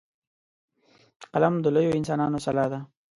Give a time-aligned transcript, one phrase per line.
[1.33, 2.79] قلم د لویو انسانانو سلاح ده